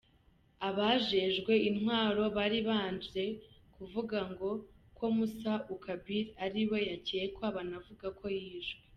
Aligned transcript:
Abajejwe 0.69 1.53
intwaro 1.69 2.23
bari 2.37 2.59
babanje 2.67 3.23
kuvuga 3.75 4.17
ko 4.97 5.03
Moussa 5.15 5.53
Oukabir 5.71 6.25
ariwe 6.45 6.77
yakekwa, 6.91 7.45
banavuga 7.55 8.07
ko 8.19 8.25
yishwe. 8.37 8.81